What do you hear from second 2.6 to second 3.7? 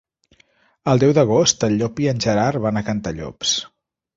van a Cantallops.